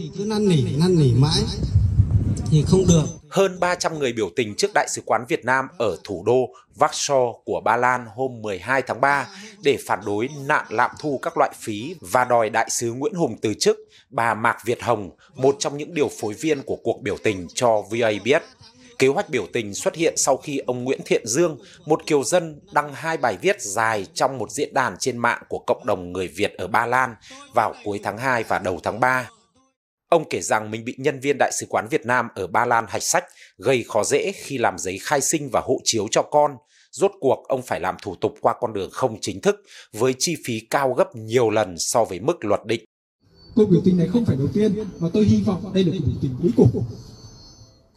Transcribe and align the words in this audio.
thì 0.00 0.10
cứ 0.18 0.24
năn 0.24 0.48
nỉ 0.48 0.62
năn 0.78 0.98
nỉ 0.98 1.12
mãi 1.12 1.42
thì 2.50 2.64
không 2.66 2.86
được 2.88 3.04
hơn 3.30 3.60
300 3.60 3.98
người 3.98 4.12
biểu 4.12 4.30
tình 4.36 4.54
trước 4.56 4.70
Đại 4.74 4.88
sứ 4.88 5.02
quán 5.06 5.24
Việt 5.28 5.44
Nam 5.44 5.68
ở 5.78 5.96
thủ 6.04 6.22
đô 6.26 6.48
Warsaw 6.78 7.32
của 7.44 7.60
Ba 7.64 7.76
Lan 7.76 8.06
hôm 8.14 8.42
12 8.42 8.82
tháng 8.82 9.00
3 9.00 9.28
để 9.62 9.78
phản 9.86 10.00
đối 10.06 10.28
nạn 10.46 10.66
lạm 10.70 10.90
thu 11.00 11.18
các 11.22 11.36
loại 11.36 11.50
phí 11.60 11.94
và 12.00 12.24
đòi 12.24 12.50
Đại 12.50 12.70
sứ 12.70 12.92
Nguyễn 12.92 13.14
Hùng 13.14 13.36
từ 13.42 13.54
chức, 13.54 13.76
bà 14.10 14.34
Mạc 14.34 14.56
Việt 14.64 14.82
Hồng, 14.82 15.10
một 15.34 15.56
trong 15.58 15.76
những 15.76 15.94
điều 15.94 16.10
phối 16.20 16.34
viên 16.34 16.62
của 16.62 16.76
cuộc 16.82 17.02
biểu 17.02 17.16
tình 17.22 17.46
cho 17.54 17.82
VA 17.90 18.10
biết. 18.24 18.42
Kế 18.98 19.08
hoạch 19.08 19.30
biểu 19.30 19.46
tình 19.52 19.74
xuất 19.74 19.94
hiện 19.94 20.14
sau 20.16 20.36
khi 20.36 20.58
ông 20.58 20.84
Nguyễn 20.84 21.00
Thiện 21.04 21.26
Dương, 21.26 21.58
một 21.86 22.06
kiều 22.06 22.24
dân, 22.24 22.60
đăng 22.72 22.94
hai 22.94 23.16
bài 23.16 23.36
viết 23.42 23.62
dài 23.62 24.06
trong 24.14 24.38
một 24.38 24.50
diễn 24.50 24.74
đàn 24.74 24.96
trên 24.98 25.18
mạng 25.18 25.42
của 25.48 25.58
cộng 25.66 25.86
đồng 25.86 26.12
người 26.12 26.28
Việt 26.28 26.54
ở 26.58 26.66
Ba 26.66 26.86
Lan 26.86 27.14
vào 27.54 27.74
cuối 27.84 28.00
tháng 28.02 28.18
2 28.18 28.42
và 28.42 28.58
đầu 28.58 28.80
tháng 28.82 29.00
3. 29.00 29.30
Ông 30.10 30.24
kể 30.30 30.40
rằng 30.40 30.70
mình 30.70 30.84
bị 30.84 30.94
nhân 30.98 31.20
viên 31.20 31.36
Đại 31.38 31.52
sứ 31.52 31.66
quán 31.68 31.86
Việt 31.90 32.06
Nam 32.06 32.28
ở 32.34 32.46
Ba 32.46 32.66
Lan 32.66 32.84
hạch 32.88 33.02
sách, 33.02 33.24
gây 33.58 33.84
khó 33.88 34.04
dễ 34.04 34.32
khi 34.34 34.58
làm 34.58 34.78
giấy 34.78 34.98
khai 35.02 35.20
sinh 35.20 35.48
và 35.52 35.60
hộ 35.64 35.80
chiếu 35.84 36.06
cho 36.10 36.22
con. 36.22 36.56
Rốt 36.90 37.10
cuộc 37.20 37.44
ông 37.48 37.62
phải 37.62 37.80
làm 37.80 37.96
thủ 38.02 38.14
tục 38.20 38.34
qua 38.40 38.54
con 38.60 38.72
đường 38.72 38.90
không 38.92 39.20
chính 39.20 39.40
thức 39.40 39.56
với 39.92 40.14
chi 40.18 40.36
phí 40.46 40.60
cao 40.70 40.92
gấp 40.92 41.16
nhiều 41.16 41.50
lần 41.50 41.74
so 41.78 42.04
với 42.04 42.20
mức 42.20 42.44
luật 42.44 42.60
định. 42.64 42.84
Cuộc 43.54 43.66
biểu 43.70 43.80
tình 43.84 43.98
này 43.98 44.08
không 44.12 44.24
phải 44.24 44.36
đầu 44.36 44.48
tiên 44.54 44.84
và 44.98 45.08
tôi 45.12 45.24
hy 45.24 45.42
vọng 45.46 45.70
đây 45.74 45.84
là 45.84 45.92
cuộc 45.92 46.04
biểu 46.06 46.16
tình 46.22 46.34
cuối 46.42 46.50
cùng. 46.56 46.84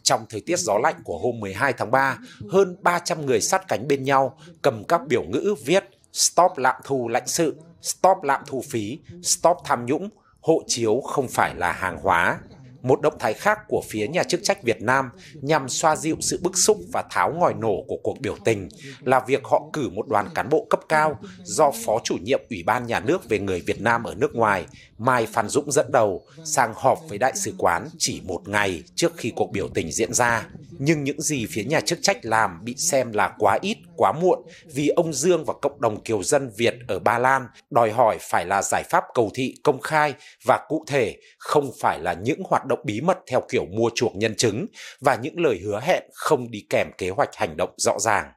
Trong 0.02 0.26
thời 0.28 0.40
tiết 0.40 0.58
gió 0.58 0.78
lạnh 0.82 1.00
của 1.04 1.18
hôm 1.18 1.40
12 1.40 1.72
tháng 1.72 1.90
3, 1.90 2.18
hơn 2.50 2.76
300 2.82 3.26
người 3.26 3.40
sát 3.40 3.68
cánh 3.68 3.88
bên 3.88 4.02
nhau 4.02 4.38
cầm 4.62 4.84
các 4.84 5.00
biểu 5.08 5.22
ngữ 5.22 5.54
viết 5.64 5.84
Stop 6.12 6.50
lạm 6.56 6.76
thu 6.84 7.08
lãnh 7.08 7.28
sự, 7.28 7.56
Stop 7.82 8.16
lạm 8.22 8.42
thu 8.46 8.62
phí, 8.70 8.98
Stop 9.22 9.56
tham 9.64 9.86
nhũng, 9.86 10.08
hộ 10.44 10.62
chiếu 10.66 11.00
không 11.00 11.28
phải 11.28 11.54
là 11.54 11.72
hàng 11.72 11.98
hóa. 12.02 12.38
Một 12.82 13.00
động 13.00 13.14
thái 13.18 13.34
khác 13.34 13.58
của 13.68 13.82
phía 13.88 14.08
nhà 14.08 14.22
chức 14.22 14.40
trách 14.42 14.62
Việt 14.62 14.82
Nam 14.82 15.10
nhằm 15.34 15.68
xoa 15.68 15.96
dịu 15.96 16.16
sự 16.20 16.40
bức 16.42 16.56
xúc 16.56 16.78
và 16.92 17.04
tháo 17.10 17.32
ngòi 17.32 17.54
nổ 17.54 17.84
của 17.88 17.96
cuộc 18.02 18.20
biểu 18.20 18.36
tình 18.44 18.68
là 19.00 19.20
việc 19.26 19.44
họ 19.44 19.62
cử 19.72 19.90
một 19.90 20.08
đoàn 20.08 20.28
cán 20.34 20.48
bộ 20.48 20.66
cấp 20.70 20.80
cao 20.88 21.18
do 21.42 21.70
Phó 21.84 22.00
chủ 22.04 22.16
nhiệm 22.22 22.40
Ủy 22.50 22.62
ban 22.62 22.86
Nhà 22.86 23.00
nước 23.00 23.28
về 23.28 23.38
người 23.38 23.60
Việt 23.60 23.80
Nam 23.80 24.04
ở 24.04 24.14
nước 24.14 24.34
ngoài, 24.34 24.66
Mai 24.98 25.26
Phan 25.26 25.48
Dũng 25.48 25.72
dẫn 25.72 25.86
đầu, 25.92 26.26
sang 26.44 26.72
họp 26.76 26.98
với 27.08 27.18
đại 27.18 27.32
sứ 27.36 27.54
quán 27.58 27.88
chỉ 27.98 28.20
một 28.24 28.48
ngày 28.48 28.82
trước 28.94 29.12
khi 29.16 29.32
cuộc 29.36 29.52
biểu 29.52 29.68
tình 29.68 29.92
diễn 29.92 30.12
ra. 30.12 30.46
Nhưng 30.78 31.04
những 31.04 31.20
gì 31.20 31.46
phía 31.50 31.64
nhà 31.64 31.80
chức 31.80 31.98
trách 32.02 32.18
làm 32.22 32.64
bị 32.64 32.74
xem 32.76 33.12
là 33.12 33.34
quá 33.38 33.58
ít, 33.62 33.76
quá 33.96 34.12
muộn 34.12 34.38
vì 34.74 34.88
ông 34.88 35.12
Dương 35.12 35.44
và 35.44 35.54
cộng 35.62 35.80
đồng 35.80 36.02
kiều 36.02 36.22
dân 36.22 36.50
Việt 36.56 36.74
ở 36.88 36.98
Ba 36.98 37.18
Lan 37.18 37.46
đòi 37.70 37.90
hỏi 37.90 38.18
phải 38.20 38.46
là 38.46 38.62
giải 38.62 38.82
pháp 38.82 39.04
cầu 39.14 39.30
thị 39.34 39.54
công 39.64 39.80
khai 39.80 40.14
và 40.44 40.64
cụ 40.68 40.84
thể, 40.88 41.16
không 41.38 41.70
phải 41.80 41.98
là 42.00 42.12
những 42.12 42.42
hoạt 42.48 42.66
động 42.66 42.78
bí 42.84 43.00
mật 43.00 43.18
theo 43.30 43.42
kiểu 43.48 43.64
mua 43.66 43.90
chuộc 43.94 44.16
nhân 44.16 44.34
chứng 44.34 44.66
và 45.00 45.18
những 45.22 45.40
lời 45.40 45.60
hứa 45.64 45.80
hẹn 45.82 46.02
không 46.12 46.50
đi 46.50 46.66
kèm 46.70 46.90
kế 46.98 47.10
hoạch 47.10 47.30
hành 47.34 47.56
động 47.56 47.74
rõ 47.76 47.98
ràng. 47.98 48.32